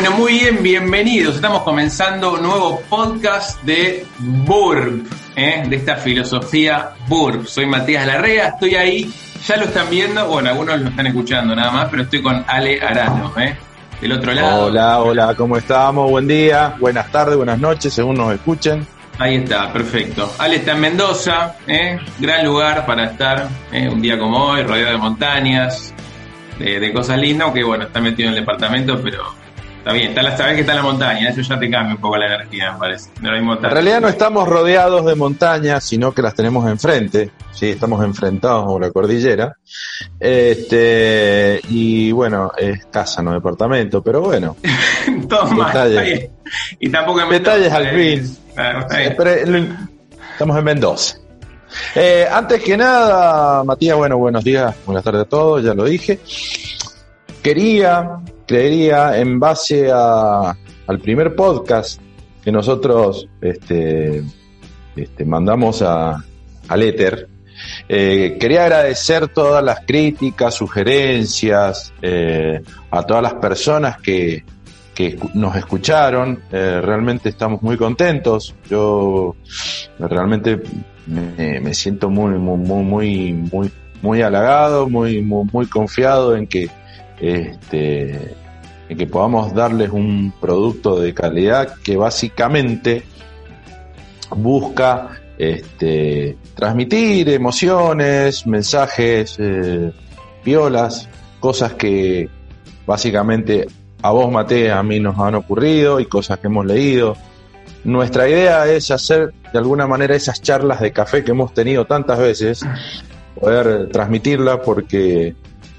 [0.00, 1.34] Bueno, muy bien, bienvenidos.
[1.34, 5.62] Estamos comenzando un nuevo podcast de Burp, ¿eh?
[5.68, 7.44] de esta filosofía Burp.
[7.44, 9.12] Soy Matías Larrea, estoy ahí,
[9.46, 12.80] ya lo están viendo, bueno, algunos lo están escuchando nada más, pero estoy con Ale
[12.80, 13.54] Arano, ¿eh?
[14.00, 14.68] del otro lado.
[14.68, 16.10] Hola, hola, ¿cómo estamos?
[16.10, 18.86] Buen día, buenas tardes, buenas noches, según nos escuchen.
[19.18, 20.32] Ahí está, perfecto.
[20.38, 21.98] Ale está en Mendoza, ¿eh?
[22.18, 23.86] gran lugar para estar ¿eh?
[23.86, 25.92] un día como hoy, rodeado de montañas,
[26.58, 29.39] de, de cosas lindas, aunque bueno, está metido en el departamento, pero
[29.80, 32.18] Está bien, está la, sabes que está la montaña, eso ya te cambia un poco
[32.18, 33.08] la energía, me parece.
[33.22, 38.76] en realidad no estamos rodeados de montañas, sino que las tenemos enfrente, sí, estamos enfrentados
[38.76, 39.56] a la cordillera.
[40.18, 44.54] Este, y bueno, es casa, no departamento, pero bueno.
[45.30, 46.28] Toma, detalles.
[46.78, 48.36] Y tampoco Detalles al fin.
[50.32, 51.16] estamos en Mendoza.
[51.94, 56.20] Eh, antes que nada, Matías, bueno, buenos días, buenas tardes a todos, ya lo dije.
[57.42, 58.20] Quería
[58.50, 60.56] creería en base a,
[60.88, 62.00] al primer podcast
[62.42, 64.24] que nosotros este,
[64.96, 66.24] este, mandamos a,
[66.66, 67.28] al éter.
[67.88, 74.42] Eh, quería agradecer todas las críticas, sugerencias, eh, a todas las personas que,
[74.96, 76.42] que nos escucharon.
[76.50, 78.56] Eh, realmente estamos muy contentos.
[78.68, 79.36] Yo
[79.96, 80.60] realmente
[81.06, 83.70] me, siento muy, muy, muy, muy,
[84.02, 86.68] muy halagado, muy, muy, muy confiado en que
[87.20, 88.39] este,
[88.90, 93.04] en que podamos darles un producto de calidad que básicamente
[94.36, 99.92] busca este, transmitir emociones, mensajes, eh,
[100.44, 102.28] violas, cosas que
[102.84, 103.68] básicamente
[104.02, 107.16] a vos, Mate, a mí nos han ocurrido y cosas que hemos leído.
[107.84, 112.18] Nuestra idea es hacer de alguna manera esas charlas de café que hemos tenido tantas
[112.18, 112.66] veces,
[113.38, 115.36] poder transmitirlas porque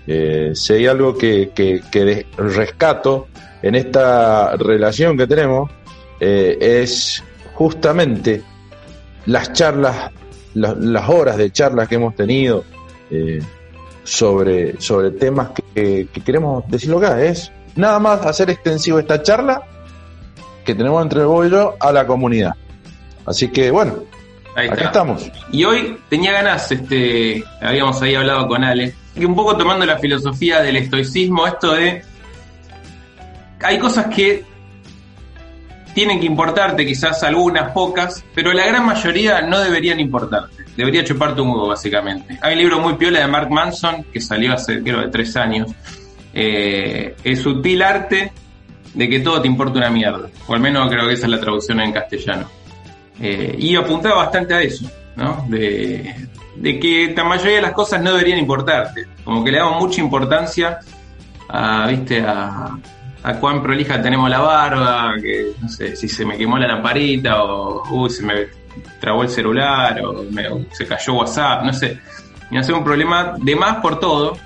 [0.07, 3.27] eh, si hay algo que, que, rescato
[3.61, 5.69] en esta relación que tenemos,
[6.19, 8.41] eh, es justamente
[9.25, 10.11] las charlas,
[10.53, 12.63] las horas de charlas que hemos tenido
[13.09, 13.41] eh,
[14.03, 17.21] sobre, sobre temas que, queremos decirlo acá.
[17.23, 19.61] Es nada más hacer extensivo esta charla
[20.65, 22.53] que tenemos entre vos y yo a la comunidad.
[23.25, 24.03] Así que bueno,
[24.55, 25.31] Ahí estamos.
[25.51, 29.97] Y hoy tenía ganas, este, habíamos ahí hablado con Ale, y un poco tomando la
[29.97, 32.03] filosofía del estoicismo, esto de
[33.63, 34.43] hay cosas que
[35.93, 40.63] tienen que importarte, quizás algunas pocas, pero la gran mayoría no deberían importarte.
[40.75, 42.39] Debería chuparte un huevo, básicamente.
[42.41, 45.71] Hay un libro muy piola de Mark Manson que salió hace, creo, de tres años.
[46.33, 48.31] Eh, el sutil arte
[48.93, 50.29] de que todo te importa una mierda.
[50.47, 52.49] O al menos creo que esa es la traducción en castellano.
[53.19, 55.45] Eh, y apuntaba bastante a eso, ¿no?
[55.49, 56.15] De,
[56.61, 59.07] de que la mayoría de las cosas no deberían importarte.
[59.23, 60.79] Como que le damos mucha importancia
[61.49, 62.77] a, viste, a,
[63.23, 67.43] a cuán prolija tenemos la barba, que no sé, si se me quemó la lamparita
[67.43, 68.33] o uy, se me
[68.99, 70.25] trabó el celular o,
[70.71, 71.99] se cayó WhatsApp, no sé.
[72.51, 74.37] Y hace un problema de más por todo.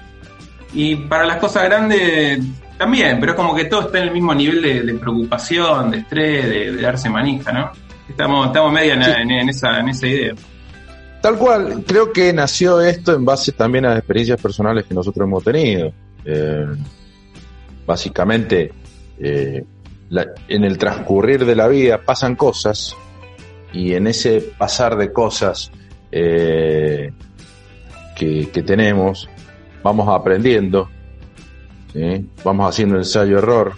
[0.74, 2.40] Y para las cosas grandes
[2.78, 6.50] también, pero es como que todo está en el mismo nivel de, preocupación, de estrés,
[6.50, 7.72] de, darse manija, ¿no?
[8.08, 10.34] Estamos, estamos media en, esa, en esa idea.
[11.26, 15.26] Tal cual, creo que nació esto en base también a las experiencias personales que nosotros
[15.26, 15.92] hemos tenido.
[16.24, 16.68] Eh,
[17.84, 18.72] básicamente,
[19.18, 19.66] eh,
[20.48, 22.96] en el transcurrir de la vida pasan cosas
[23.74, 25.72] y en ese pasar de cosas
[26.12, 27.12] eh,
[28.16, 29.28] que, tenemos,
[29.82, 30.92] vamos aprendiendo,
[32.44, 33.74] vamos haciendo ensayo-error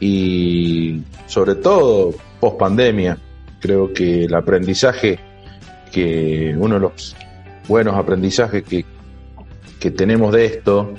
[0.00, 3.16] y sobre todo post pandemia,
[3.58, 5.31] creo que el aprendizaje
[5.92, 7.14] que uno de los
[7.68, 8.84] buenos aprendizajes que,
[9.90, 10.94] tenemos de esto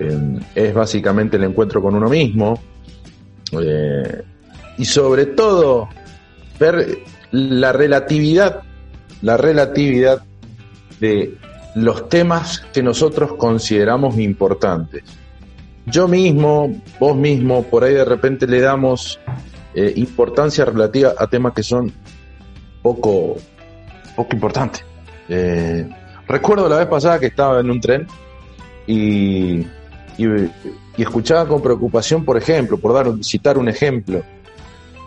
[0.00, 2.60] eh, es básicamente el encuentro con uno mismo
[3.52, 4.22] eh,
[4.78, 5.88] y sobre todo
[6.58, 6.98] ver
[7.30, 8.62] la relatividad,
[9.22, 10.22] la relatividad
[10.98, 11.36] de
[11.76, 15.04] los temas que nosotros consideramos importantes.
[15.86, 19.20] Yo mismo, vos mismo, por ahí de repente le damos
[19.74, 21.92] eh, importancia relativa a temas que son
[22.82, 23.36] poco
[24.16, 24.80] poco importante.
[25.28, 25.88] Eh,
[26.26, 28.06] recuerdo la vez pasada que estaba en un tren
[28.86, 29.66] y,
[30.18, 30.50] y,
[30.96, 34.22] escuchaba con preocupación, por ejemplo, por dar, citar un ejemplo,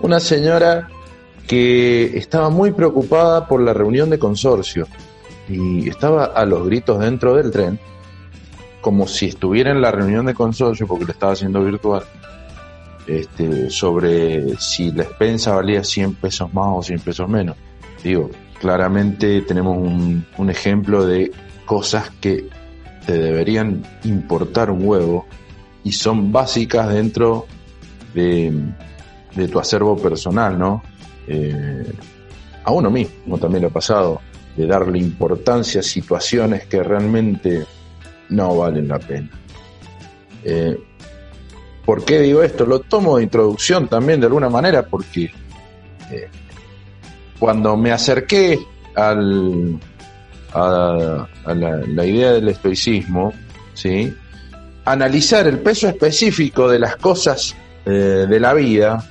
[0.02, 0.88] una señora
[1.48, 4.88] que estaba muy preocupada por la reunión de consorcio
[5.50, 7.80] y estaba a los gritos dentro del tren,
[8.82, 12.04] como si estuviera en la reunión de consorcio, porque lo estaba haciendo virtual,
[13.08, 17.58] este, sobre si la expensa valía 100 pesos más o 100 pesos menos.
[18.04, 18.30] Digo,
[18.60, 21.32] claramente tenemos un, ejemplo de
[21.66, 22.48] cosas que
[23.06, 25.26] te deberían importar un huevo
[25.84, 27.46] y son básicas dentro
[28.14, 28.54] de,
[29.52, 30.84] tu acervo personal, ¿no?
[31.28, 31.92] Eh,
[32.64, 34.22] a uno mismo también lo ha pasado,
[34.56, 37.66] de darle importancia a situaciones que realmente
[38.30, 39.30] no valen la pena.
[40.44, 40.78] Eh,
[41.86, 42.66] ¿Por qué digo esto?
[42.66, 45.32] Lo tomo de introducción también de alguna manera porque
[46.12, 46.30] eh,
[47.40, 48.60] cuando me acerqué
[48.96, 49.80] al,
[50.54, 53.34] a, la, idea del estoicismo,
[53.74, 54.14] ¿sí?
[54.86, 57.56] analizar el peso específico de las cosas
[57.86, 59.04] eh, de la vida,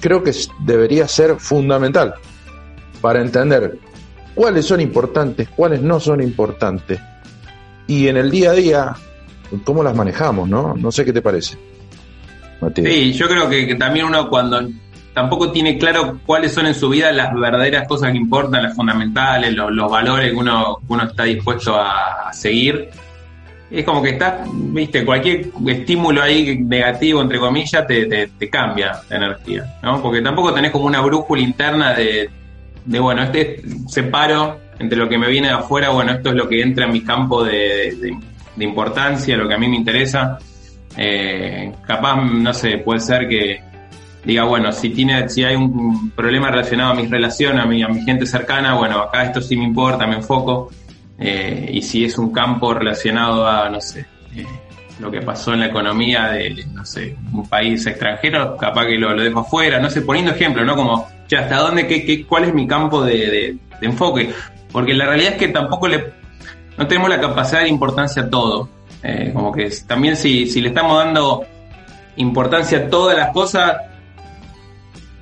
[0.00, 2.14] creo que debería ser fundamental
[3.00, 3.78] para entender
[4.34, 7.00] cuáles son importantes, cuáles no son importantes.
[7.86, 8.96] Y en el día a día,
[9.64, 10.74] cómo las manejamos, ¿no?
[10.74, 11.58] No sé qué te parece.
[12.76, 14.60] Sí, yo creo que, también uno cuando
[15.12, 19.54] tampoco tiene claro cuáles son en su vida las verdaderas cosas que importan, las fundamentales,
[19.54, 22.88] los, valores que uno, uno está dispuesto a, seguir,
[23.70, 29.16] es como que estás, viste, cualquier estímulo ahí negativo, entre comillas, te, te, cambia la
[29.16, 30.02] energía, ¿no?
[30.02, 32.30] Porque tampoco tenés como una brújula interna de,
[32.84, 36.48] de, bueno, este separo entre lo que me viene de afuera, bueno, esto es lo
[36.48, 38.16] que entra en mi campo de,
[38.56, 40.38] de importancia, lo que a mí me interesa.
[40.96, 43.60] Eh, capaz, no sé, puede ser que
[44.24, 47.88] diga, bueno, si tiene, si hay un problema relacionado a mis relaciones, a mi, a
[47.88, 50.70] mi gente cercana, bueno, acá esto sí me importa, me enfoco.
[51.18, 54.46] Eh, y si es un campo relacionado a, no sé, eh,
[54.98, 59.14] lo que pasó en la economía de, no sé, un país extranjero, capaz que lo,
[59.14, 60.74] lo dejo afuera, no sé, poniendo ejemplo, ¿no?
[60.74, 64.32] Como, ya, ¿hasta dónde, qué, qué, cuál es mi campo de, de enfoque?
[64.72, 66.12] Porque la realidad es que tampoco le,
[66.78, 68.68] no tenemos la capacidad de importancia a todo.
[69.02, 71.44] Eh, como que también si, si le estamos dando
[72.16, 73.76] importancia a todas las cosas,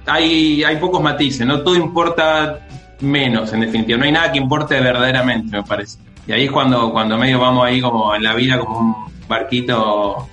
[0.07, 1.61] hay, hay pocos matices, ¿no?
[1.63, 2.67] Todo importa
[3.01, 3.99] menos, en definitiva.
[3.99, 5.99] No hay nada que importe verdaderamente, me parece.
[6.27, 8.95] Y ahí es cuando, cuando medio vamos ahí como en la vida como un
[9.29, 10.29] barquito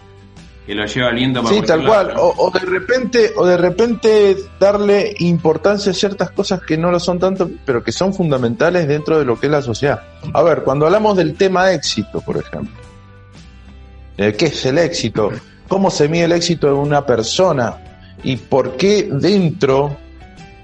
[0.66, 2.14] que lo lleva al viento para Sí, tal cual.
[2.18, 7.20] O, de repente, o de repente darle importancia a ciertas cosas que no lo son
[7.20, 10.04] tanto, pero que son fundamentales dentro de lo que es la sociedad.
[10.34, 12.76] A ver, cuando hablamos del tema éxito, por ejemplo,
[14.18, 15.32] eh, ¿qué es el éxito?
[15.70, 17.78] ¿Cómo se mide el éxito de una persona?
[18.24, 19.98] ¿Y por qué dentro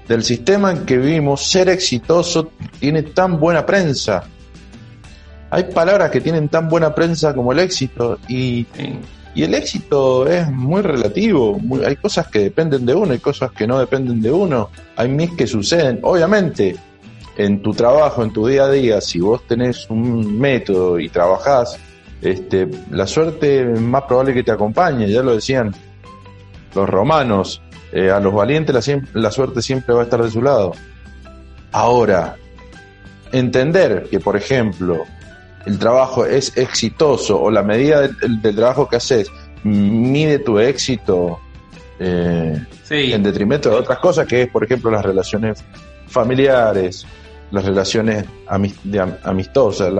[0.08, 4.24] del sistema en que vivimos ser exitoso tiene tan buena prensa?
[5.50, 8.66] Hay palabras que tienen tan buena prensa como el éxito y
[9.42, 11.60] el éxito es muy relativo.
[11.84, 14.70] hay cosas que dependen de uno, hay cosas que no dependen de uno.
[14.96, 15.98] Hay mis que suceden.
[16.02, 16.76] Obviamente,
[17.36, 21.76] en tu trabajo, en tu día a día, si vos tenés un método y trabajás,
[22.22, 25.10] este, la suerte es más probable que te acompañe.
[25.10, 25.74] Ya lo decían
[26.74, 27.62] los romanos.
[27.92, 30.72] Eh, a los valientes la, la suerte siempre va a estar de su lado.
[31.70, 32.36] Ahora,
[33.32, 35.04] entender que, por ejemplo,
[35.66, 39.30] el trabajo es exitoso o la medida del, trabajo que haces
[39.62, 41.40] mide tu éxito
[41.98, 42.60] eh,
[42.90, 45.64] en detrimento de otras cosas, que es, por ejemplo, las relaciones
[46.06, 47.06] familiares,
[47.50, 48.24] las relaciones
[49.22, 49.92] amistosas,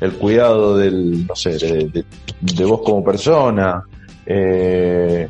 [0.00, 3.84] el cuidado del, no sé, de, vos como persona.
[4.26, 5.28] Eh,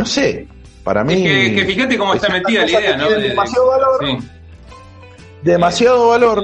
[0.00, 0.48] no sé,
[0.82, 1.22] para mí.
[1.22, 3.10] que, fíjate cómo está metida la idea, ¿no?
[3.10, 4.22] demasiado valor.
[5.42, 6.42] Demasiado valor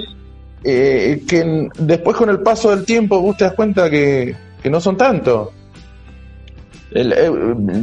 [0.62, 4.98] eh, que después con el paso del tiempo vos te das cuenta que, no son
[4.98, 5.52] tanto.
[6.90, 7.30] Eh,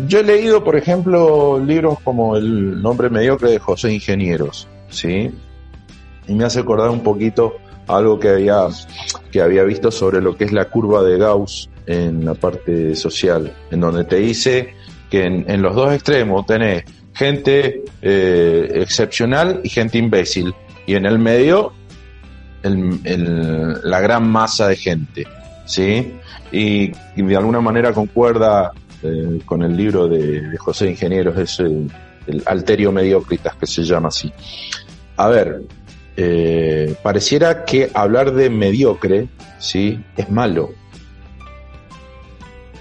[0.06, 5.32] yo he leído, por ejemplo, libros como El nombre mediocre de José Ingenieros, ¿sí?
[6.28, 7.56] Y me hace acordar un poquito
[7.88, 8.68] algo que había,
[9.32, 13.52] que había visto sobre lo que es la curva de Gauss en la parte social,
[13.72, 14.76] en donde te dice
[15.14, 20.56] que en, los dos extremos tenés gente eh, excepcional y gente imbécil,
[20.88, 21.72] y en el medio
[22.64, 25.28] el, la gran masa de gente,
[25.68, 26.14] ¿sí?
[26.52, 28.72] Y, de alguna manera concuerda
[29.04, 31.92] eh, con el libro de, José Ingenieros, es el,
[32.48, 34.34] Alterio Mediocritas, que se llama así.
[35.18, 35.62] A ver,
[36.18, 39.28] eh, pareciera que hablar de mediocre,
[39.60, 40.04] ¿sí?
[40.18, 40.72] Es malo.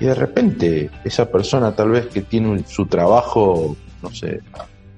[0.02, 4.40] Y de repente, esa persona tal vez que tiene su trabajo, no sé,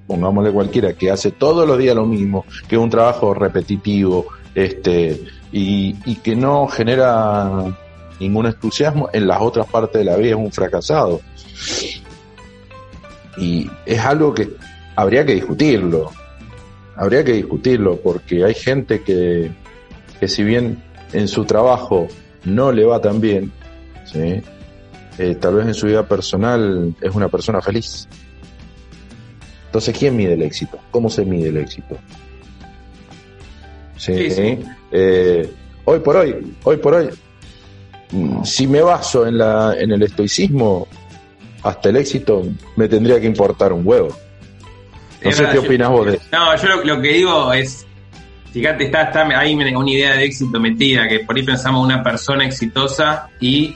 [0.06, 5.22] pongámosle cualquiera, que hace todos los días lo mismo, que es un trabajo repetitivo, este,
[5.52, 5.92] y,
[6.22, 7.76] que no genera
[8.18, 11.20] ningún entusiasmo, en las otras partes de la vida es un fracasado.
[13.36, 14.56] Y es algo que
[14.96, 16.12] habría que discutirlo,
[16.96, 19.52] habría que discutirlo, porque hay gente que,
[20.18, 20.82] que si bien
[21.12, 22.08] en su trabajo
[22.46, 23.52] no le va tan bien,
[24.06, 24.42] ¿sí?
[25.18, 28.08] Eh, tal vez en su vida personal es una persona feliz.
[29.66, 30.78] Entonces, ¿quién mide el éxito?
[30.90, 31.96] ¿Cómo se mide el éxito?
[33.96, 34.28] Sí,
[34.90, 35.50] eh,
[35.84, 37.08] hoy por hoy, hoy por hoy,
[38.10, 40.86] mm, si me baso en, la, en el estoicismo,
[41.62, 42.44] hasta el éxito
[42.76, 44.14] me tendría que importar un huevo.
[45.22, 46.24] No sé qué opinas vos de eso.
[46.32, 47.86] No, yo lo, que digo es,
[48.52, 52.44] fíjate, está, está ahí una idea de éxito metida, que por ahí pensamos una persona
[52.44, 53.74] exitosa y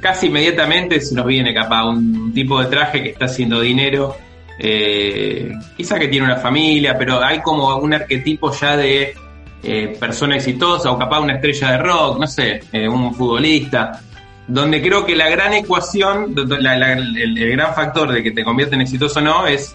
[0.00, 4.16] casi inmediatamente se nos viene capaz un tipo de traje que está haciendo dinero,
[4.58, 9.14] eh, quizá que tiene una familia, pero hay como un arquetipo ya de
[9.62, 14.00] eh, persona exitosa o capaz una estrella de rock, no sé, eh, un futbolista
[14.48, 19.18] donde creo que la gran ecuación, el, gran factor de que te convierte en exitoso
[19.18, 19.74] o no es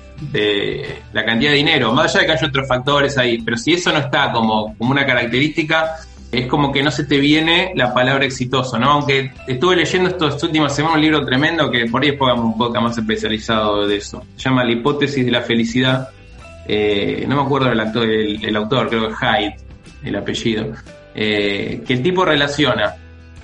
[1.11, 1.91] la cantidad de dinero.
[1.91, 4.91] Más allá de que hay otros factores ahí, pero si eso no está como, como
[4.91, 5.97] una característica,
[6.31, 8.91] es como que no se te viene la palabra exitoso, ¿no?
[8.91, 12.83] Aunque estuve leyendo estas últimas semanas un libro tremendo que por ahí después un podcast
[12.83, 14.23] más especializado de eso.
[14.37, 16.09] Se llama La hipótesis de la felicidad.
[16.67, 19.55] Eh, no me acuerdo del actor, el, autor, creo que Hyde,
[20.03, 20.67] el apellido.
[21.13, 22.95] Eh, que el tipo relaciona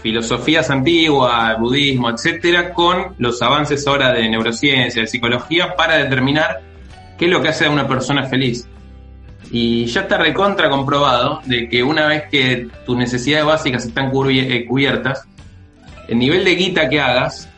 [0.02, 6.62] filosofías antiguas, budismo, etcétera, con los avances ahora de neurociencia, de psicología, para determinar
[7.18, 8.66] qué es lo que hace a una persona feliz.
[9.52, 14.66] Y ya está recontra comprobado de que una vez que tus necesidades básicas están eh,
[14.66, 15.26] cubiertas,
[16.08, 17.50] el nivel de guita que hagas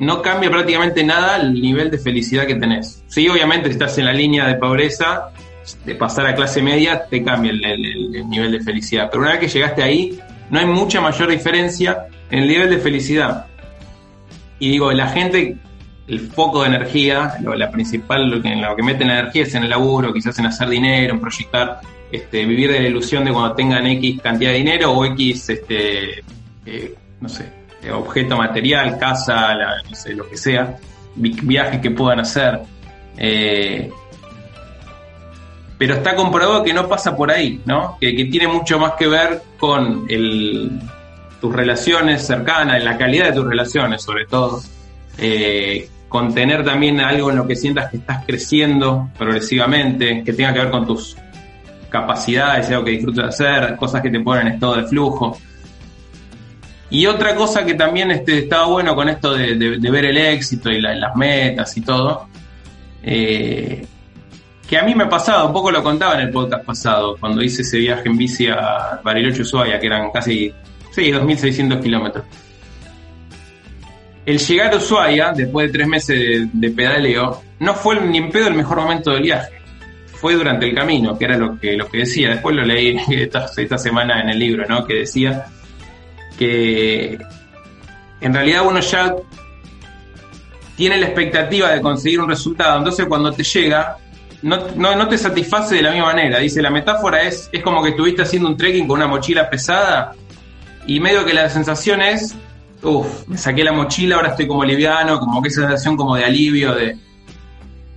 [0.00, 3.02] no cambia prácticamente nada el nivel de felicidad que tenés.
[3.08, 5.30] Sí, obviamente si estás en la línea de pobreza,
[5.84, 9.08] de pasar a clase media, te cambia el nivel de felicidad.
[9.10, 10.18] Pero una vez que llegaste ahí,
[10.50, 13.46] no hay mucha mayor diferencia en el nivel de felicidad.
[14.58, 15.56] Y digo, la gente,
[16.08, 19.54] el foco de energía, lo, la principal, lo que, en que meten la energía es
[19.54, 23.32] en el laburo, quizás en hacer dinero, en proyectar, este, vivir de la ilusión de
[23.32, 26.24] cuando tengan X cantidad de dinero o X, este,
[26.64, 27.52] eh, no sé,
[27.92, 29.54] objeto material, casa,
[29.88, 30.76] no sé, lo que sea,
[31.14, 32.60] viajes que puedan hacer.
[33.16, 33.90] Eh,
[35.76, 37.96] pero está comprobado que no pasa por ahí, ¿no?
[38.00, 40.80] Que, tiene mucho más que ver con el,
[41.40, 44.60] tus relaciones cercanas, la calidad de tus relaciones sobre todo,
[45.18, 50.52] eh, con tener también algo en lo que sientas que estás creciendo progresivamente, que tenga
[50.52, 51.16] que ver con tus
[51.90, 55.38] capacidades, algo que disfrutas de hacer, cosas que te ponen en estado de flujo.
[56.90, 60.80] Y otra cosa que también este, estaba bueno con esto de, ver el éxito y
[60.80, 62.26] las metas y todo,
[63.02, 63.86] eh,
[64.66, 67.42] que a mí me ha pasado, un poco lo contaba en el podcast pasado, cuando
[67.42, 70.52] hice ese viaje en bici a Bariloche, Ushuaia, que eran casi,
[70.90, 72.24] sí, 2.600 kilómetros.
[74.28, 78.48] El llegar a Ushuaia, después de tres meses de, pedaleo, no fue ni en pedo
[78.48, 79.54] el mejor momento del viaje.
[80.20, 82.28] Fue durante el camino, que era lo que, lo que decía.
[82.28, 84.84] Después lo leí esta, semana en el libro, ¿no?
[84.84, 85.46] Que decía
[86.38, 87.18] que
[88.20, 89.16] en realidad uno ya
[90.76, 92.76] tiene la expectativa de conseguir un resultado.
[92.76, 93.96] Entonces cuando te llega,
[94.42, 96.38] no, no, te satisface de la misma manera.
[96.38, 100.12] Dice, la metáfora es, es como que estuviste haciendo un trekking con una mochila pesada
[100.86, 102.36] y medio que la sensación es,
[102.82, 106.24] uff, me saqué la mochila, ahora estoy como liviano, como que esa sensación como de
[106.24, 106.96] alivio, de...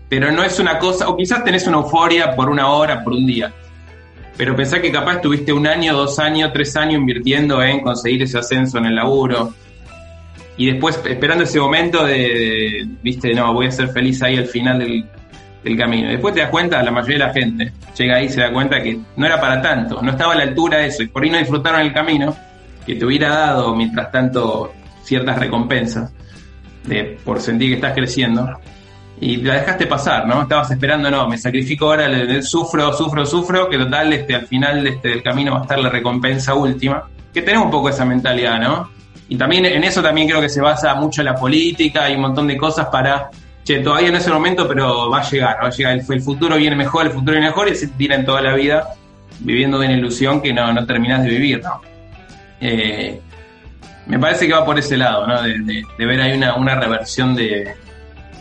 [0.09, 3.25] Pero no es una cosa, o quizás tenés una euforia por una hora, por un
[3.25, 3.53] día.
[4.35, 8.37] Pero pensá que capaz estuviste un año, dos años, tres años invirtiendo en conseguir ese
[8.37, 9.53] ascenso en el laburo.
[10.57, 14.79] Y después esperando ese momento de viste, no, voy a ser feliz ahí al final
[14.79, 15.05] del,
[15.63, 16.09] el camino.
[16.09, 18.81] Después te das cuenta, la mayoría de la gente llega ahí y se da cuenta
[18.81, 21.29] que no era para tanto, no estaba a la altura de eso, y por ahí
[21.29, 22.35] no disfrutaron el camino
[22.85, 24.73] que te hubiera dado, mientras tanto,
[25.03, 26.11] ciertas recompensas
[26.85, 28.59] de, por sentir que estás creciendo.
[29.19, 30.41] Y la dejaste pasar, ¿no?
[30.41, 32.09] Estabas esperando, no, me sacrifico ahora,
[32.41, 35.89] sufro, sufro, sufro, que total, este, al final este, del camino va a estar la
[35.89, 37.07] recompensa última.
[37.31, 38.89] Que tenemos un poco esa mentalidad, ¿no?
[39.29, 42.47] Y también en eso también creo que se basa mucho la política y un montón
[42.47, 43.29] de cosas para
[43.63, 46.75] che, todavía en ese momento, pero va a llegar, va a llegar, el, futuro viene
[46.75, 48.89] mejor, el futuro viene mejor y se tira en toda la vida
[49.39, 51.81] viviendo de una ilusión que no, no terminas de vivir, ¿no?
[52.61, 53.19] Eh,
[54.05, 55.41] me parece que va por ese lado, ¿no?
[55.41, 57.73] De, ver ahí una, una reversión de,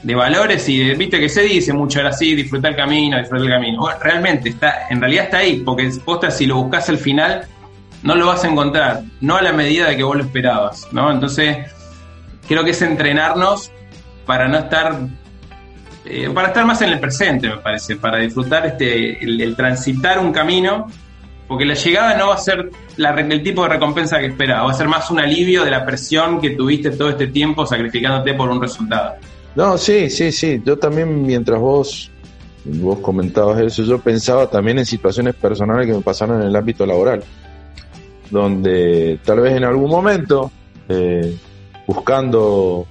[0.02, 3.46] de valores y de, viste que se dice mucho ahora sí, disfrutar el camino, disfrutar
[3.46, 3.88] el camino.
[4.00, 7.46] Realmente está, en realidad está ahí, porque posta si lo buscas al final,
[8.02, 11.10] no lo vas a encontrar, no a la medida de que vos lo esperabas, ¿no?
[11.10, 11.58] Entonces,
[12.48, 13.70] creo que es entrenarnos
[14.26, 14.96] para no estar
[16.04, 20.32] eh, para estar más en el presente, me parece, para disfrutar este el, transitar un
[20.32, 20.90] camino,
[21.50, 24.70] porque la llegada no va a ser la, el tipo de recompensa que esperaba, va
[24.70, 28.48] a ser más un alivio de la presión que tuviste todo este tiempo sacrificándote por
[28.50, 29.16] un resultado.
[29.56, 30.62] No, sí, sí, sí.
[30.64, 32.08] Yo también, mientras vos,
[32.66, 36.86] vos comentabas eso, yo pensaba también en situaciones personales que me pasaron en el ámbito
[36.86, 37.24] laboral,
[38.30, 40.52] donde tal vez en algún momento,
[40.88, 41.36] eh,
[41.84, 42.86] buscando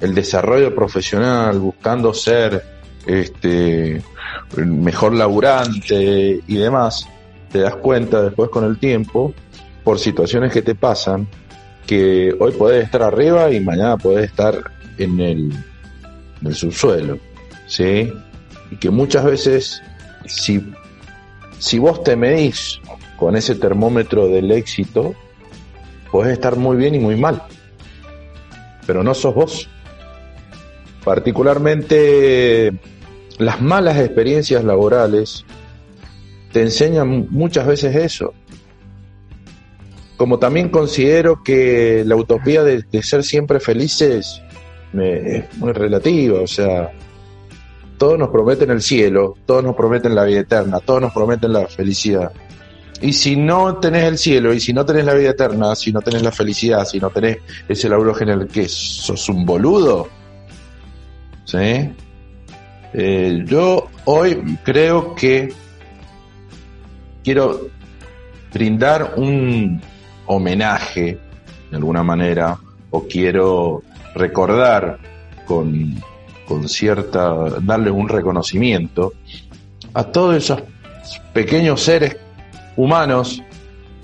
[0.00, 2.60] el desarrollo profesional, buscando ser
[3.06, 4.02] este
[4.56, 7.06] mejor laburante y demás,
[7.50, 9.34] te das cuenta después con el tiempo,
[9.84, 11.26] por situaciones que te pasan,
[11.86, 15.52] que hoy podés estar arriba y mañana podés estar en el
[16.40, 17.18] en el subsuelo,
[17.66, 18.12] ¿sí?
[18.70, 19.82] Y que muchas veces,
[20.26, 20.72] si,
[21.58, 22.80] si vos te medís
[23.16, 25.14] con ese termómetro del éxito,
[26.10, 27.42] podés estar muy bien y muy mal,
[28.86, 29.68] pero no sos vos.
[31.04, 32.72] Particularmente
[33.38, 35.44] las malas experiencias laborales
[36.52, 38.34] te enseñan muchas veces eso.
[40.16, 44.42] Como también considero que la utopía de, ser siempre felices
[44.92, 46.90] es muy relativa, o sea,
[47.96, 51.66] todos nos prometen el cielo, todos nos prometen la vida eterna, todos nos prometen la
[51.66, 52.32] felicidad.
[53.00, 56.02] Y si no tenés el cielo, y si no tenés la vida eterna, si no
[56.02, 60.08] tenés la felicidad, si no tenés ese laburo general que sos un boludo,
[61.44, 61.94] ¿sí?
[62.92, 65.54] Eh, yo hoy creo que
[67.24, 67.68] quiero
[68.52, 69.80] brindar un
[70.26, 71.18] homenaje
[71.70, 72.58] de alguna manera
[72.90, 73.82] o quiero
[74.14, 74.98] recordar
[75.46, 75.94] con,
[76.46, 79.12] con cierta, darle un reconocimiento
[79.94, 80.62] a todos esos
[81.32, 82.16] pequeños seres
[82.76, 83.42] humanos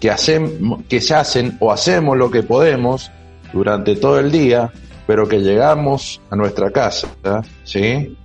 [0.01, 3.11] que hacen, que se hacen o hacemos lo que podemos
[3.53, 4.71] durante todo el día,
[5.07, 7.09] pero que llegamos a nuestra casa,
[7.65, 8.17] ¿sí?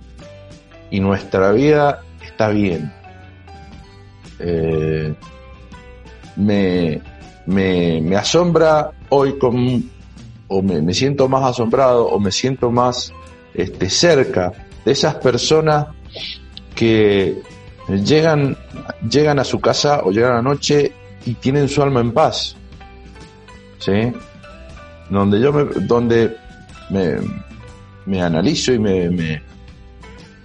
[0.90, 2.92] Y nuestra vida está bien.
[4.38, 5.14] Eh,
[6.36, 7.00] me,
[7.46, 9.90] me, asombra hoy con,
[10.48, 13.12] o me, siento más asombrado o me siento más
[13.54, 14.52] este, cerca
[14.84, 15.88] de esas personas
[16.74, 17.40] que
[17.88, 18.56] llegan,
[19.08, 20.92] llegan a su casa o llegan a la noche
[21.24, 22.56] y tienen su alma en paz.
[23.78, 24.12] ¿Sí?
[25.10, 26.36] Donde yo me, donde
[28.06, 29.40] me, analizo y me,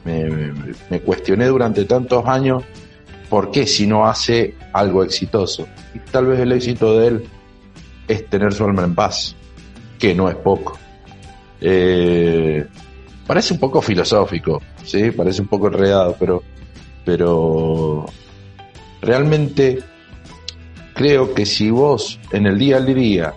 [0.04, 2.64] me cuestioné durante tantos años
[3.30, 5.68] ¿Por qué si no hace algo exitoso?
[5.94, 7.24] Y tal vez el éxito de él
[8.08, 9.36] es tener su alma en paz,
[10.00, 10.78] que no es poco.
[11.60, 12.66] Eh,
[13.26, 15.12] parece un poco filosófico, ¿sí?
[15.12, 16.44] Parece un poco enredado, pero,
[17.04, 18.06] pero
[19.02, 19.80] realmente
[20.94, 23.34] creo que si vos en el día al día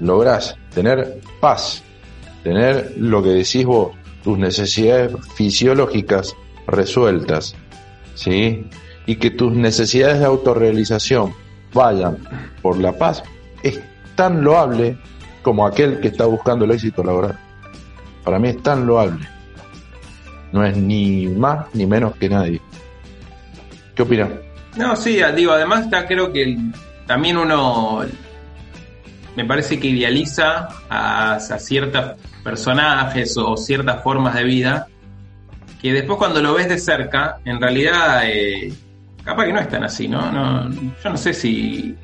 [0.00, 1.82] lográs tener paz,
[2.42, 6.34] tener lo que decís vos, tus necesidades fisiológicas
[6.66, 7.54] resueltas,
[8.14, 8.64] ¿sí?
[9.06, 11.34] Y que tus necesidades de autorrealización
[11.72, 12.18] vayan
[12.62, 13.22] por la paz
[13.62, 13.80] es
[14.14, 14.96] tan loable
[15.42, 17.38] como aquel que está buscando el éxito laboral.
[18.24, 19.28] Para mí es tan loable.
[20.52, 22.60] No es ni más ni menos que nadie.
[23.94, 24.30] ¿Qué opinas?
[24.76, 26.56] No, sí, digo, además está, creo que
[27.06, 28.02] también uno
[29.36, 34.86] me parece que idealiza a, ciertos personajes o ciertas formas de vida
[35.80, 38.72] que después cuando lo ves de cerca, en realidad eh,
[39.24, 40.30] capaz que no es tan así, ¿no?
[40.30, 41.94] no yo no sé si,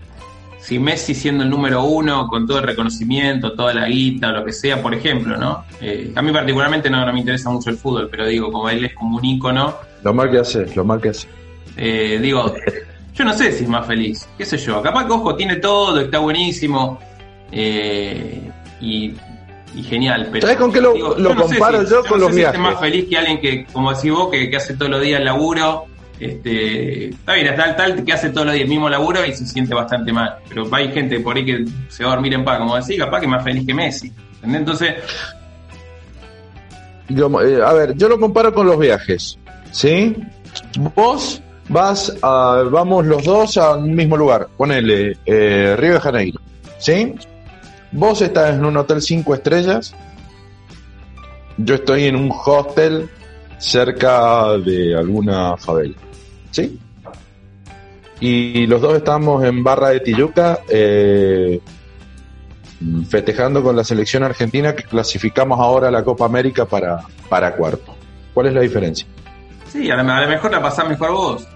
[0.59, 4.53] si Messi siendo el número uno, con todo el reconocimiento, toda la guita, lo que
[4.53, 5.65] sea, por ejemplo, ¿no?
[5.81, 8.85] Eh, a mí particularmente no, no, me interesa mucho el fútbol, pero digo, como él
[8.85, 9.75] es como un ícono.
[10.03, 11.29] Lo mal que hace, lo mal que hace.
[11.77, 12.55] Eh, digo,
[13.15, 14.83] yo no sé si es más feliz, qué sé yo.
[14.83, 16.99] Capaz que Ojo tiene todo, está buenísimo
[17.53, 19.15] eh, y,
[19.85, 20.29] genial.
[20.33, 20.95] Pero, ¿Sabes con qué lo,
[21.37, 22.55] comparo yo con los viajes?
[22.55, 25.21] es más feliz que alguien que, como decís vos, que, que hace todos los días
[25.21, 25.87] el laburo
[26.21, 29.47] este, está bien, está tal que hace todos los días el mismo laburo y se
[29.47, 30.37] siente bastante mal.
[30.49, 33.21] Pero hay gente por ahí que se va a dormir en paz, como decía, capaz
[33.21, 34.13] que más feliz que Messi.
[34.43, 34.95] Entonces.
[37.09, 39.39] Eh, a ver, yo lo comparo con los viajes.
[39.73, 40.15] ¿Sí?
[40.95, 44.49] Vos vas a, vamos los dos a un mismo lugar.
[44.59, 46.41] Ponele eh, Río de Janeiro.
[46.79, 47.15] ¿Sí?
[47.93, 49.95] Vos estás en un hotel cinco estrellas.
[51.57, 53.09] Yo estoy en un hostel
[53.59, 55.95] cerca de alguna favela.
[56.51, 56.79] ¿Sí?
[58.21, 61.61] Y los dos estamos en Barra de Tijuca eh,
[63.09, 67.95] festejando con la selección argentina que clasificamos ahora a la Copa América para, para cuarto.
[68.35, 69.07] ¿Cuál es la diferencia?
[69.69, 71.49] Sí, a lo, mejor la pasás mejor vos.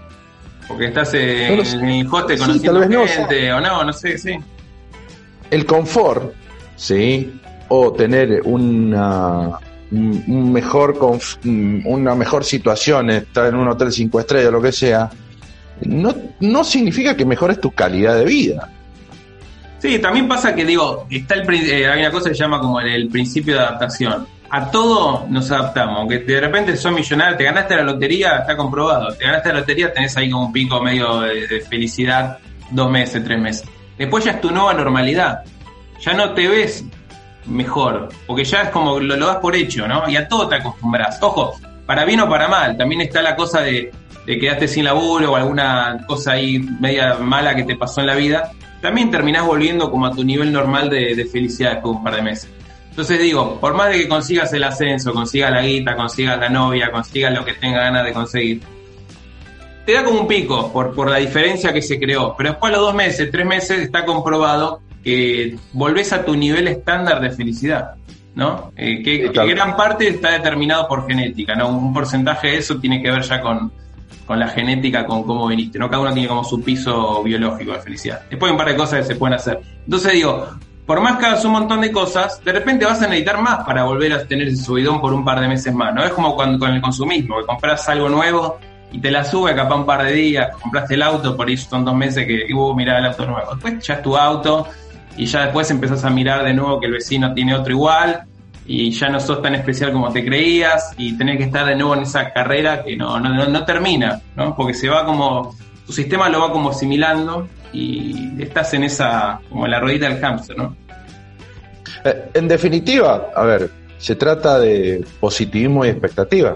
[0.67, 4.35] Porque estás en, el hoste conociendo gente, o, no, no sé, sí.
[5.51, 6.33] El confort,
[6.75, 7.39] ¿sí?
[7.67, 9.59] O tener una,
[9.91, 10.97] un mejor
[11.43, 15.09] una mejor situación, estar en un hotel cinco estrellas, lo que sea,
[15.81, 18.69] no, no significa que mejores tu calidad de vida.
[19.79, 22.79] Sí, también pasa que digo, está el, eh, hay una cosa que se llama como
[22.79, 24.27] el, principio de adaptación.
[24.49, 29.13] A todo nos adaptamos, aunque de repente sos millonario, te ganaste la lotería, está comprobado,
[29.13, 32.39] te ganaste la lotería, tenés ahí como un pico medio de felicidad
[32.71, 33.67] dos meses, tres meses.
[33.97, 35.43] Después ya es tu nueva normalidad.
[36.01, 36.85] Ya no te ves
[37.47, 40.09] mejor, porque ya es como lo, das por hecho, ¿no?
[40.09, 41.17] Y a todo te acostumbras.
[41.21, 41.53] Ojo,
[41.85, 43.91] para bien o para mal, también está la cosa de,
[44.25, 48.15] de quedarte sin laburo o alguna cosa ahí media mala que te pasó en la
[48.15, 52.15] vida, también terminás volviendo como a tu nivel normal de, felicidad después de un par
[52.15, 52.49] de meses.
[52.89, 56.91] Entonces digo, por más de que consigas el ascenso, consigas la guita, consigas la novia,
[56.91, 58.61] consigas lo que tenga ganas de conseguir,
[59.85, 62.35] te da como un pico por, por la diferencia que se creó.
[62.37, 66.67] Pero después a los dos meses, tres meses, está comprobado que volvés a tu nivel
[66.67, 67.95] estándar de felicidad.
[68.33, 68.73] ¿no?
[68.75, 71.69] Eh, que, gran parte está determinado por genética, ¿no?
[71.69, 73.71] Un porcentaje de eso tiene que ver ya con,
[74.25, 75.89] con la genética, con cómo viniste, ¿no?
[75.89, 78.23] Cada uno tiene como su piso biológico de felicidad.
[78.29, 79.61] Después hay un par de cosas que se pueden hacer.
[79.85, 80.49] Entonces digo,
[80.85, 83.85] por más que hagas un montón de cosas, de repente vas a necesitar más para
[83.85, 86.03] volver a tener ese subidón por un par de meses más, ¿no?
[86.03, 88.59] Es como cuando, con el consumismo, que compras algo nuevo
[88.91, 91.83] y te la sube capaz un par de días, compraste el auto, por ahí son
[91.83, 93.53] dos meses que, uh, mirá el auto nuevo.
[93.53, 94.67] Después ya es tu auto
[95.17, 98.23] y ya después empezás a mirar de nuevo que el vecino tiene otro igual
[98.65, 101.95] y ya no sos tan especial como te creías y tenés que estar de nuevo
[101.95, 104.55] en esa carrera que no, no, no termina, ¿no?
[104.55, 109.67] Porque se va como, tu sistema lo va como asimilando y estás en esa, como
[109.67, 110.75] la ruedita del hámster, ¿no?
[112.03, 116.55] Eh, en definitiva, a ver, se trata de positivismo y expectativa,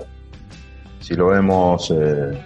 [1.00, 2.38] si lo vemos eh,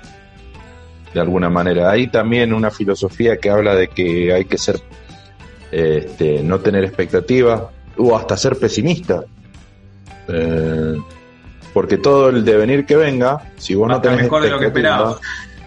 [1.13, 1.91] de alguna manera.
[1.91, 4.79] Hay también una filosofía que habla de que hay que ser,
[5.73, 9.23] este, no tener expectativa o hasta ser pesimista.
[10.27, 10.97] Eh,
[11.73, 15.19] porque todo el devenir que venga, si vos no tenés mejor de lo que esperabas.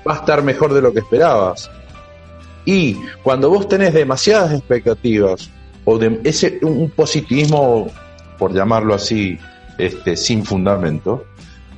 [0.07, 1.69] va a estar mejor de lo que esperabas.
[2.64, 5.51] Y cuando vos tenés demasiadas expectativas
[5.85, 7.88] o de ese un positivismo,
[8.38, 9.38] por llamarlo así,
[9.79, 11.25] este, sin fundamento,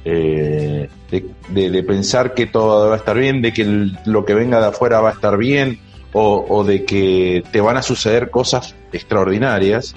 [0.05, 4.67] eh, de, pensar que todo va a estar bien, de que lo que venga de
[4.67, 5.79] afuera va a estar bien,
[6.13, 9.95] o, de que te van a suceder cosas extraordinarias,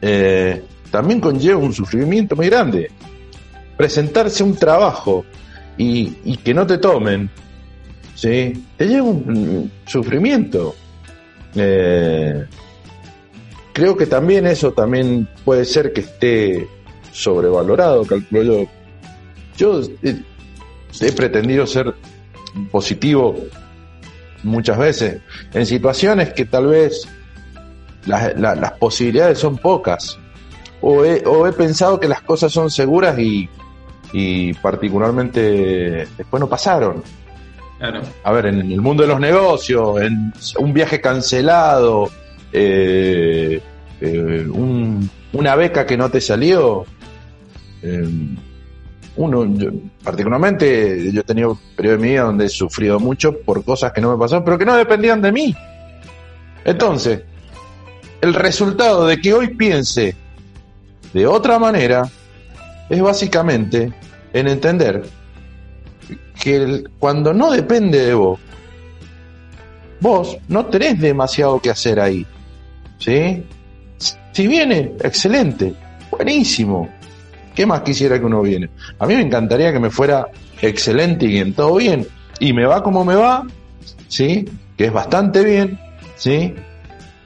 [0.00, 2.90] eh, también conlleva un sufrimiento muy grande.
[3.76, 5.24] Presentarse un trabajo
[5.76, 7.30] y, que no te tomen
[8.14, 8.52] ¿sí?
[8.76, 10.74] Te lleva un sufrimiento.
[11.54, 12.44] Eh,
[13.72, 16.68] creo que también eso también puede ser que esté
[17.12, 18.66] sobrevalorado, calculo yo.
[19.56, 21.94] Yo he, pretendido ser
[22.70, 23.36] positivo
[24.42, 25.20] muchas veces,
[25.52, 27.08] en situaciones que tal vez
[28.06, 30.18] las posibilidades son pocas,
[30.80, 33.48] o he, o he, pensado que las cosas son seguras y,
[34.12, 37.02] y particularmente después no pasaron.
[38.24, 42.10] A ver, en el mundo de los negocios, en un viaje cancelado,
[42.52, 43.60] eh,
[44.00, 44.46] eh,
[45.32, 46.84] una beca que no te salió.
[47.82, 48.06] Eh,
[49.16, 49.46] uno,
[50.02, 54.00] particularmente, yo he tenido periodos de mi vida donde he sufrido mucho por cosas que
[54.00, 55.54] no me pasaron, pero que no dependían de mí.
[56.64, 57.22] Entonces,
[58.20, 60.14] el resultado de que hoy piense
[61.12, 62.08] de otra manera
[62.88, 63.92] es básicamente
[64.32, 65.02] en entender
[66.40, 68.38] que cuando no depende de vos,
[70.00, 72.26] vos no tenés demasiado que hacer ahí.
[72.98, 73.44] ¿Sí?
[74.32, 75.74] Si viene, excelente,
[76.10, 76.88] buenísimo.
[77.54, 78.70] ¿Qué más quisiera que uno viene?
[78.98, 80.26] A mí me encantaría que me fuera
[80.60, 82.06] excelente y bien, todo bien.
[82.38, 83.46] Y me va como me va,
[84.08, 84.48] ¿sí?
[84.76, 85.78] Que es bastante bien,
[86.16, 86.54] ¿sí?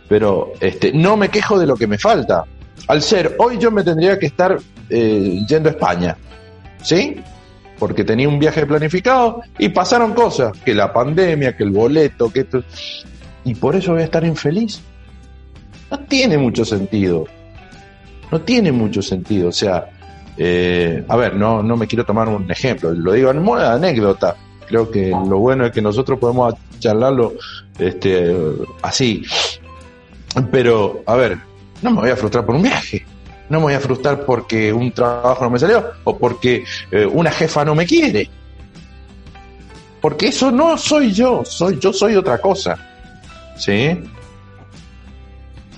[0.08, 2.44] Pero este, no me quejo de lo que me falta.
[2.88, 4.58] Al ser, hoy yo me tendría que estar
[4.90, 6.16] eh, yendo a España,
[6.82, 7.16] ¿sí?
[7.78, 12.40] porque tenía un viaje planificado y pasaron cosas, que la pandemia, que el boleto, que
[12.40, 12.62] esto,
[13.44, 14.80] y por eso voy a estar infeliz.
[15.90, 17.26] No tiene mucho sentido.
[18.30, 19.48] No tiene mucho sentido.
[19.48, 19.90] O sea,
[20.37, 23.68] eh, a ver, no, no me quiero tomar un ejemplo, lo digo en modo de
[23.68, 24.37] anécdota.
[24.66, 27.35] Creo que lo bueno es que nosotros podemos charlarlo
[27.79, 28.35] este,
[28.81, 29.23] así.
[30.51, 31.38] Pero, a ver,
[31.83, 33.05] no me voy a frustrar por un viaje
[33.49, 37.31] no me voy a frustrar porque un trabajo no me salió o porque eh, una
[37.31, 38.29] jefa no me quiere.
[40.01, 42.77] Porque eso no soy yo, soy yo soy otra cosa.
[43.57, 44.03] ¿Sí?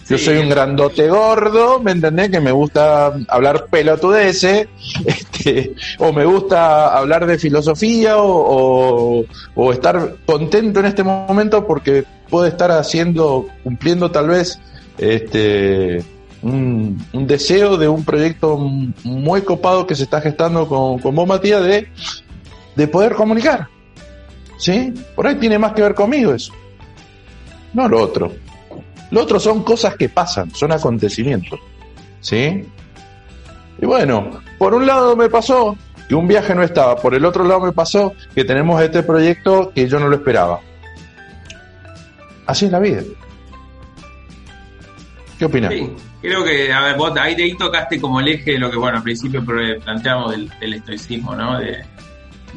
[0.08, 2.30] Yo soy un grandote gordo, ¿me entendés?
[2.30, 4.68] Que me gusta hablar pelotudeces,
[5.04, 12.04] este, o me gusta hablar de filosofía, o, o, estar contento en este momento porque
[12.28, 14.60] puedo estar haciendo, cumpliendo tal vez,
[14.98, 16.04] este,
[16.42, 21.64] un, deseo de un proyecto muy copado que se está gestando con, con vos, Matías,
[21.64, 21.88] de,
[22.76, 23.68] de poder comunicar.
[24.58, 24.94] ¿Sí?
[25.14, 26.52] Por ahí tiene más que ver conmigo eso.
[27.74, 28.32] No lo otro.
[29.10, 31.60] Lo otro son cosas que pasan, son acontecimientos.
[32.20, 32.66] ¿Sí?
[33.80, 35.76] Y bueno, por un lado me pasó
[36.08, 39.72] que un viaje no estaba, por el otro lado me pasó que tenemos este proyecto
[39.74, 40.60] que yo no lo esperaba.
[42.46, 43.02] Así es la vida.
[45.38, 45.72] ¿Qué opinas?
[46.22, 48.98] Creo que, a ver, vos ahí, ahí tocaste como el eje de lo que, bueno,
[48.98, 51.58] al principio planteamos del, estoicismo, ¿no?
[51.58, 51.84] De,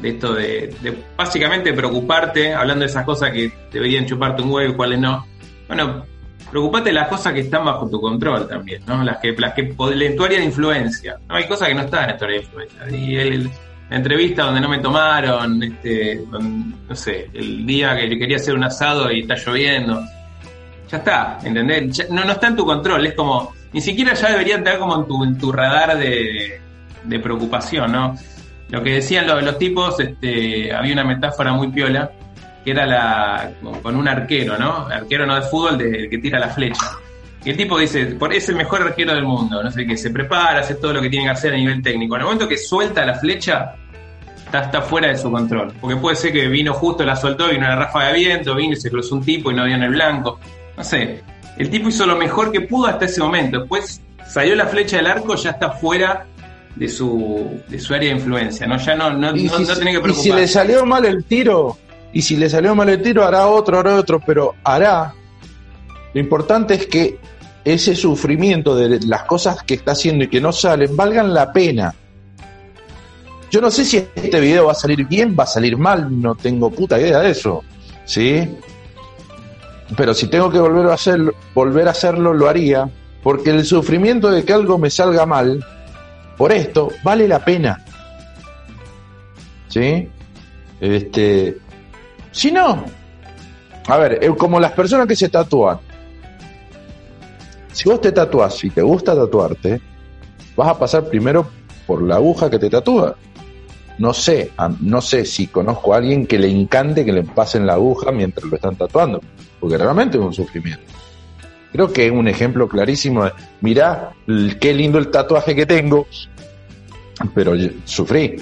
[0.02, 0.74] esto de,
[1.16, 5.26] básicamente preocuparte, hablando de esas cosas que deberían chuparte un huevo y cuáles no.
[5.68, 6.06] Bueno,
[6.50, 9.02] preocupate las cosas que están bajo tu control también, ¿no?
[9.02, 11.16] Las que, las que en tu área de influencia.
[11.28, 12.90] No hay cosas que no están en tu área de influencia.
[12.90, 13.50] Y el,
[13.90, 18.64] la entrevista donde no me tomaron, este, no sé, el día que quería hacer un
[18.64, 20.00] asado y está lloviendo.
[20.90, 22.10] Ya está, ¿entendés?
[22.10, 25.06] no, no está en tu control, es como, ni siquiera ya debería estar como en
[25.06, 26.60] tu, en tu radar de,
[27.04, 28.16] de preocupación, ¿no?
[28.70, 32.10] Lo que decían los, los tipos, este, había una metáfora muy piola,
[32.70, 33.52] que era la
[33.82, 34.86] con un arquero, ¿no?
[34.86, 36.98] Arquero no de fútbol, de, el que tira la flecha.
[37.44, 40.10] Y el tipo dice, por es el mejor arquero del mundo, no sé qué, se
[40.10, 42.14] prepara, hace todo lo que tiene que hacer a nivel técnico.
[42.14, 43.74] En el momento que suelta la flecha,
[44.44, 45.72] está, está fuera de su control.
[45.80, 48.76] Porque puede ser que vino justo, la soltó, vino una ráfaga de viento, vino y
[48.76, 50.38] se cruzó un tipo y no dio en el blanco.
[50.76, 51.22] No sé,
[51.56, 53.60] el tipo hizo lo mejor que pudo hasta ese momento.
[53.60, 56.26] Después salió la flecha del arco, ya está fuera
[56.76, 58.76] de su, de su área de influencia, ¿no?
[58.76, 61.78] Ya no, no, no, si, no tiene que Y si le salió mal el tiro,
[62.12, 65.14] y si le salió mal el tiro, hará otro, hará otro, pero hará.
[66.12, 67.18] Lo importante es que
[67.64, 71.94] ese sufrimiento de las cosas que está haciendo y que no salen valgan la pena.
[73.50, 76.34] Yo no sé si este video va a salir bien, va a salir mal, no
[76.34, 77.62] tengo puta idea de eso.
[78.04, 78.48] ¿Sí?
[79.96, 82.88] Pero si tengo que volver a hacerlo, volver a hacerlo, lo haría,
[83.22, 85.64] porque el sufrimiento de que algo me salga mal,
[86.36, 87.84] por esto, vale la pena.
[89.68, 90.08] ¿Sí?
[90.80, 91.58] Este,
[92.32, 92.84] si no,
[93.86, 95.78] a ver, eh, como las personas que se tatúan,
[97.72, 99.80] si vos te tatuás y te gusta tatuarte,
[100.56, 101.48] vas a pasar primero
[101.86, 103.16] por la aguja que te tatúa.
[103.98, 107.74] No sé, no sé si conozco a alguien que le encante que le pasen la
[107.74, 109.20] aguja mientras lo están tatuando,
[109.58, 110.84] porque realmente es un sufrimiento.
[111.72, 114.12] Creo que es un ejemplo clarísimo de, mirá
[114.58, 116.06] qué lindo el tatuaje que tengo,
[117.34, 117.52] pero
[117.84, 118.36] sufrí.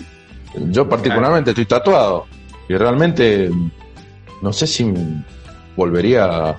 [0.70, 2.26] Yo particularmente estoy tatuado
[2.68, 3.50] y realmente
[4.42, 4.92] no sé si
[5.76, 6.56] volvería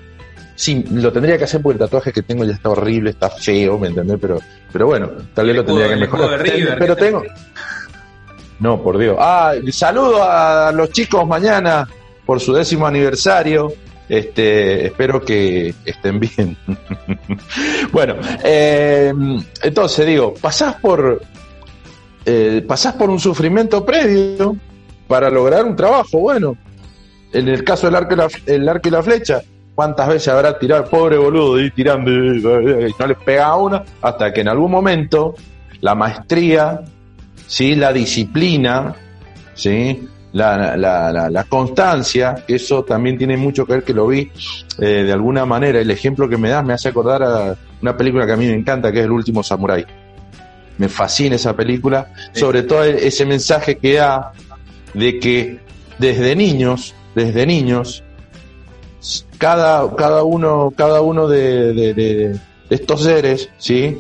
[0.60, 3.80] sí, lo tendría que hacer porque el tatuaje que tengo ya está horrible, está feo,
[3.80, 4.18] ¿me entendés?
[4.20, 4.40] Pero,
[4.74, 6.44] pero bueno, tal vez lo tendría que mejorar.
[6.78, 7.24] pero tengo.
[8.60, 9.16] No, por Dios.
[9.18, 11.88] Ah, saludo a los chicos mañana
[12.26, 13.74] por su décimo aniversario.
[14.10, 16.58] Este, espero que estén bien.
[17.94, 19.14] bueno, eh,
[19.62, 21.22] entonces digo, pasás por,
[22.26, 24.58] eh, pasás por un sufrimiento previo
[25.10, 26.20] para lograr un trabajo.
[26.20, 26.56] Bueno,
[27.34, 29.42] en el caso del arco y la, el arco y la flecha,
[29.74, 33.84] ¿cuántas veces habrá tirado pobre boludo y tirando y no les pega a uno?
[34.02, 35.34] Hasta que en algún momento
[35.82, 36.82] la maestría,
[37.48, 37.76] ¿sí?
[37.76, 38.96] la disciplina,
[39.56, 40.08] ¿sí?
[40.32, 44.32] La, la, la, constancia, eso también tiene mucho que ver que lo vi
[44.78, 45.80] eh, de alguna manera.
[45.80, 48.54] El ejemplo que me das me hace acordar a una película que a mí me
[48.54, 49.84] encanta, que es El último Samurai.
[50.78, 54.34] Me fascina esa película, sobre todo ese mensaje que da
[54.94, 55.60] de que
[55.98, 58.04] desde niños desde niños,
[59.38, 63.98] cada, cada uno, cada uno de, estos seres, ¿sí?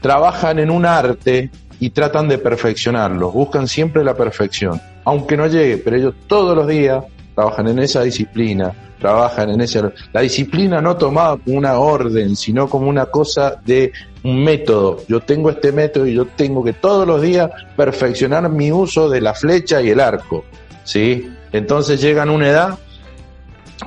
[0.00, 5.78] Trabajan en un arte y tratan de perfeccionarlo, buscan siempre la perfección, aunque no llegue,
[5.78, 7.04] pero ellos todos los días
[7.34, 9.82] trabajan en esa disciplina, trabajan en ese...
[10.12, 13.92] La disciplina no tomada como una orden, sino como una cosa de
[14.22, 14.98] un método.
[15.08, 19.20] Yo tengo este método y yo tengo que todos los días perfeccionar mi uso de
[19.20, 20.44] la flecha y el arco,
[20.84, 21.30] ¿sí?
[21.52, 22.78] Entonces llegan a una edad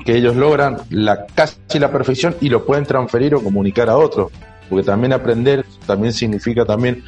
[0.04, 4.32] que ellos logran la casi la perfección y lo pueden transferir o comunicar a otros.
[4.70, 7.04] Porque también aprender también significa también,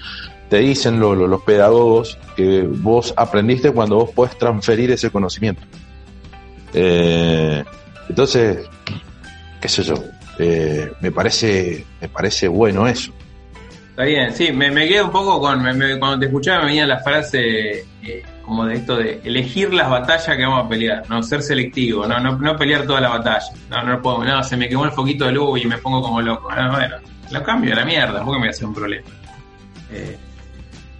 [0.50, 5.62] te dicen los pedagogos, que vos aprendiste cuando vos podés transferir ese conocimiento.
[6.73, 7.63] Eh,
[8.10, 8.67] entonces,
[9.62, 9.95] qué sé yo,
[10.39, 13.12] eh, me parece me parece bueno eso.
[13.89, 15.63] Está bien, sí, me, me quedo un poco con,
[15.99, 20.38] cuando te escuchaba me venía la frase eh, como de esto de elegir las batallas
[20.38, 23.47] que vamos a pelear, no ser selectivo, no, no, no pelear toda la batalla.
[23.69, 26.21] No, no puedo, no, se me quemó el foquito de luz y me pongo como
[26.21, 26.49] loco.
[26.53, 26.95] No, bueno,
[27.32, 29.08] lo cambio a la mierda, porque me voy a hacer un problema.
[29.91, 30.17] Eh,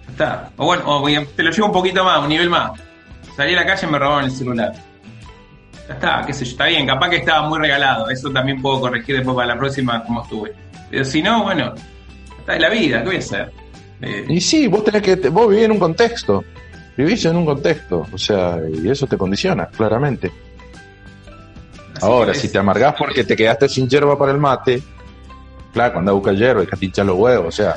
[0.08, 0.50] está.
[0.56, 2.72] O bueno, o te lo llevo un poquito más, un nivel más.
[3.34, 4.72] Salí a la calle y me robaron el celular.
[5.88, 8.10] Ya está, qué sé yo, está bien, capaz que estaba muy regalado.
[8.10, 10.54] Eso también puedo corregir después para la próxima como estuve.
[10.90, 11.74] Pero si no, bueno,
[12.38, 13.52] está en la vida, ¿qué voy a hacer?
[14.02, 16.44] Eh, y sí, vos tenés que, vos vivís en un contexto
[16.98, 20.32] vivís en un contexto, o sea, y eso te condiciona, claramente.
[22.02, 24.82] Ahora, si te amargás porque te quedaste sin hierba para el mate,
[25.72, 27.76] claro, cuando buscas hierba, hay que los huevos, o sea,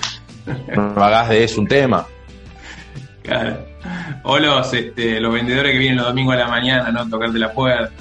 [0.76, 2.06] no hagas de eso un tema.
[3.21, 3.70] Claro.
[4.23, 7.10] O los, este, los vendedores que vienen los domingos a la mañana, ¿no?
[7.10, 7.91] Tocarte la puerta.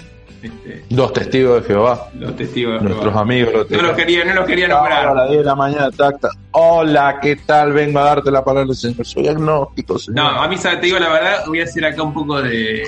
[0.43, 2.09] Este, los testigos de Jehová.
[2.19, 3.53] Los testigos de Nuestros amigos.
[3.53, 5.09] Los no los quería, no los quería nombrar.
[5.09, 6.31] A las 10 de la mañana, tacta.
[6.53, 7.73] Hola, ¿qué tal?
[7.73, 9.07] Vengo a darte la palabra del Señor.
[9.07, 10.33] Soy agnóstico, señor.
[10.33, 12.85] No, a mí, te digo la verdad, voy a hacer acá un poco de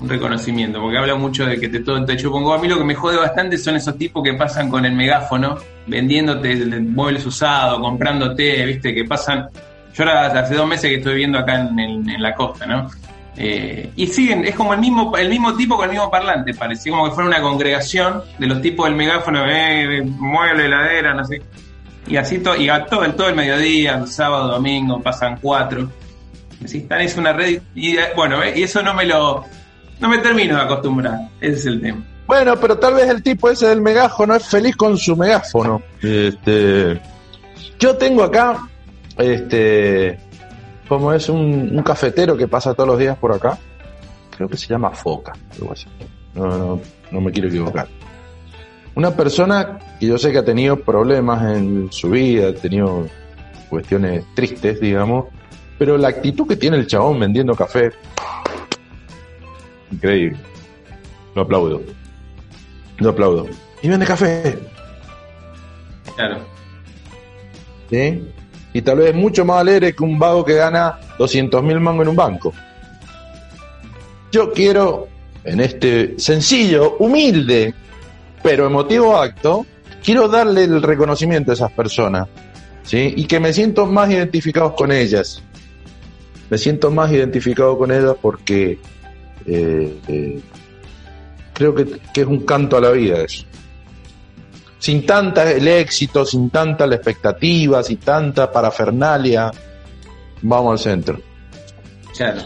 [0.00, 2.54] un reconocimiento, porque habla mucho de que te todo te chupongo.
[2.54, 5.56] A mí lo que me jode bastante son esos tipos que pasan con el megáfono,
[5.86, 9.48] vendiéndote muebles usados, comprándote, viste, que pasan.
[9.94, 12.90] Yo ahora hace dos meses que estoy viviendo acá en, la costa, ¿no?
[13.36, 16.92] Eh, y siguen, es como el mismo, el mismo tipo con el mismo parlante, parecía
[16.92, 21.42] como que fuera una congregación de los tipos del megáfono, eh, mueble, heladera, no sé.
[22.06, 25.90] Y así todo, y a todo, el, todo el mediodía, sábado, domingo, pasan cuatro.
[26.64, 29.44] Si están es una red, y bueno, eh, y eso no me lo,
[30.00, 32.04] no me termino de acostumbrar, ese es el tema.
[32.26, 35.82] Bueno, pero tal vez el tipo ese del megáfono es feliz con su megáfono.
[36.00, 37.00] Este,
[37.78, 38.66] yo tengo acá,
[39.18, 40.18] este,
[40.88, 43.58] como es un, cafetero que pasa todos los días por acá.
[44.36, 45.86] Creo que se llama Foca, algo así.
[46.34, 47.86] No, no, no me quiero equivocar.
[48.96, 53.06] Una persona que yo sé que ha tenido problemas en su vida, ha tenido
[53.68, 55.26] cuestiones tristes, digamos,
[55.78, 57.90] pero la actitud que tiene el chabón vendiendo café,
[59.90, 60.38] increíble.
[61.34, 61.82] Lo aplaudo.
[62.98, 63.46] Lo aplaudo.
[63.82, 64.58] Y vende café.
[66.16, 66.38] Claro.
[67.90, 68.22] ¿Sí?
[68.74, 72.08] Y tal vez mucho más alegre que un vago que gana 200 mil mangos en
[72.08, 72.52] un banco.
[74.30, 75.08] Yo quiero,
[75.44, 77.72] en este sencillo, humilde,
[78.42, 79.64] pero emotivo acto,
[80.04, 82.28] quiero darle el reconocimiento a esas personas.
[82.82, 83.14] ¿sí?
[83.16, 85.42] Y que me siento más identificado con ellas.
[86.50, 88.78] Me siento más identificado con ellas porque
[89.46, 90.40] eh, eh,
[91.52, 93.44] creo que, es un canto a la vida eso.
[94.84, 99.50] Sin tanta el éxito, sin tanta la expectativa, sin tanta parafernalia,
[100.42, 101.20] vamos al centro.
[102.14, 102.42] Claro.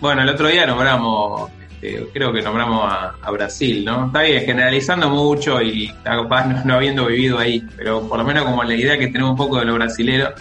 [0.00, 4.06] Bueno, el otro día nombramos, este, creo que nombramos a, Brasil, ¿no?
[4.06, 8.64] Está bien, generalizando mucho y capaz no, habiendo vivido ahí, pero por lo menos como
[8.64, 10.32] la idea que tenemos un poco de lo brasilero,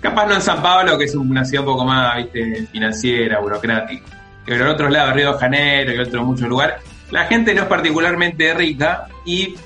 [0.00, 4.04] capaz no en San Pablo, que es una ciudad un poco más, viste, financiera, burocrática
[4.44, 6.76] pero en otros lados, Río de Janeiro y otros muchos lugares,
[7.10, 9.56] la gente no es particularmente rica y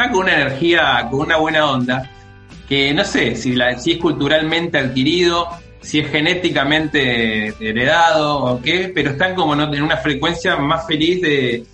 [0.00, 2.10] está con una energía, con una buena onda,
[2.68, 5.48] que no sé si, si es culturalmente adquirido,
[5.80, 11.66] si es genéticamente heredado o qué, pero están como en una frecuencia más feliz de,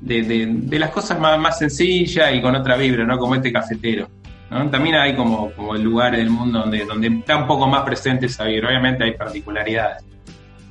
[0.00, 3.18] de, las cosas más, más sencillas y con otra vibra, ¿no?
[3.18, 4.08] Como este cafetero.
[4.48, 8.44] También hay como, como lugares del mundo donde, donde está un poco más presente esa
[8.44, 8.70] vibra.
[8.70, 10.02] Obviamente hay particularidades,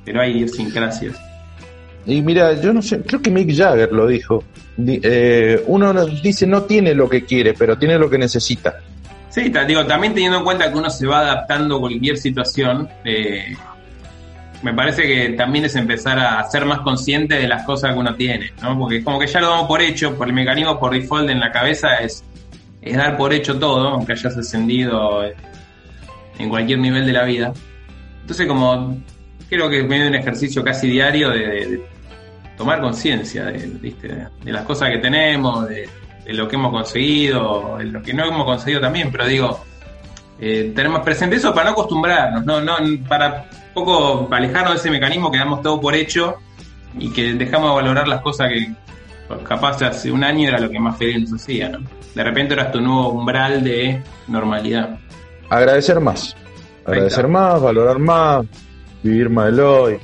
[0.04, 1.27] pero hay idiosincrasias.
[2.08, 4.42] Y mira, yo no sé, creo que Mick Jagger lo dijo.
[4.78, 8.76] Eh, uno dice no tiene lo que quiere, pero tiene lo que necesita.
[9.28, 13.54] Sí, digo, también teniendo en cuenta que uno se va adaptando a cualquier situación, eh,
[14.62, 18.14] me parece que también es empezar a ser más consciente de las cosas que uno
[18.14, 18.78] tiene, ¿no?
[18.78, 21.52] Porque como que ya lo damos por hecho, por el mecanismo por default en la
[21.52, 22.24] cabeza es,
[22.80, 25.24] es dar por hecho todo, aunque hayas ascendido
[26.38, 27.52] en cualquier nivel de la vida.
[28.22, 28.96] Entonces como
[29.50, 31.97] creo que es medio un ejercicio casi diario de
[32.58, 35.88] tomar conciencia de, de, las cosas que tenemos, de,
[36.26, 39.64] lo que hemos conseguido, de lo que no hemos conseguido también, pero digo,
[40.40, 42.76] eh, tenemos presente eso para no acostumbrarnos, no, no,
[43.08, 46.36] para poco alejarnos de ese mecanismo que damos todo por hecho
[46.98, 48.72] y que dejamos de valorar las cosas que
[49.28, 51.78] pues, capaz hace un año era lo que más feliz nos hacía, ¿no?
[52.14, 54.98] De repente eras tu nuevo umbral de normalidad.
[55.48, 56.36] Agradecer más,
[56.84, 58.44] agradecer más, valorar más,
[59.02, 59.98] vivir más del hoy.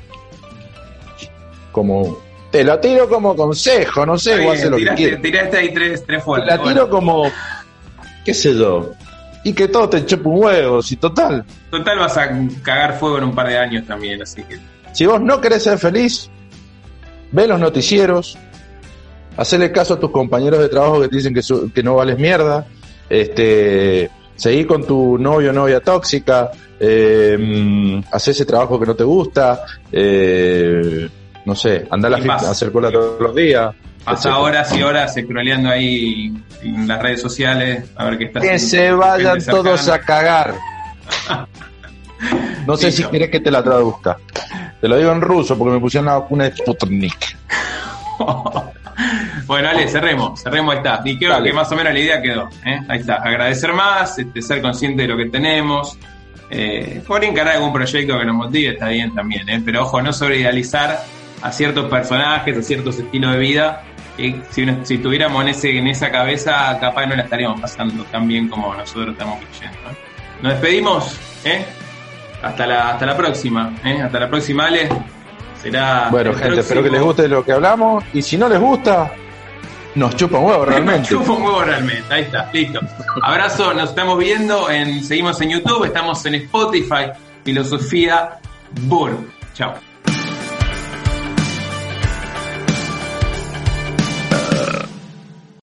[1.71, 2.24] Como
[2.55, 6.23] te la tiro como consejo, no sé, vos lo tiraste, que Tiraste ahí tres, tres
[6.45, 7.29] La tiro como,
[8.23, 8.93] qué sé yo,
[9.43, 11.43] y que todo te chupe un huevo, si total.
[11.69, 12.29] Total vas a
[12.63, 14.57] cagar fuego en un par de años también, así que...
[14.93, 16.29] Si vos no querés ser feliz,
[17.33, 18.37] ve los noticieros,
[19.35, 21.41] hacele caso a tus compañeros de trabajo que te dicen que,
[21.73, 22.65] que no vales mierda,
[23.09, 28.95] este, seguí con tu novio o novia tóxica, eh, mm, haz ese trabajo que no
[28.95, 31.04] te gusta, eh,
[31.55, 33.73] no sé, andar a, hacer cola todos los días.
[34.03, 38.59] Pasa horas y horas scrolleando ahí en las redes sociales a ver qué está Que
[38.59, 40.53] se vayan todos a cagar.
[42.65, 44.17] No sé si quieres que te la traduzca.
[44.81, 47.37] Te lo digo en ruso porque me pusieron la vacuna de Sputnik.
[49.45, 51.01] bueno, Ale, cerremos, cerremos, ahí está.
[51.05, 52.49] Y creo que más o menos la idea quedó.
[52.65, 52.79] ¿eh?
[52.87, 55.95] Ahí está, agradecer más, este, ser consciente de lo que tenemos.
[56.49, 59.61] Eh, por encarar algún proyecto que nos motive está bien también, ¿eh?
[59.63, 61.03] pero ojo, no sobreidealizar
[61.45, 63.83] a ciertos personajes, a ciertos estilos de vida,
[64.17, 68.27] que si, si estuviéramos en, ese, en esa cabeza, capaz no la estaríamos pasando tan
[68.27, 69.77] bien como nosotros estamos creyendo.
[70.41, 71.63] Nos despedimos, ¿eh?
[72.41, 74.01] Hasta la, hasta la próxima, ¿eh?
[74.01, 74.89] Hasta la próxima, Ale.
[75.61, 76.07] Será.
[76.09, 78.03] Bueno, gente, espero que les guste lo que hablamos.
[78.11, 79.11] Y si no les gusta,
[79.93, 80.99] nos chupa un huevo realmente.
[81.01, 82.11] nos chupa un huevo realmente.
[82.11, 82.79] Ahí está, listo.
[83.21, 84.67] Abrazo, nos estamos viendo.
[84.71, 87.11] En, seguimos en YouTube, estamos en Spotify.
[87.43, 88.39] Filosofía
[88.87, 89.19] Burr.
[89.53, 89.75] Chao.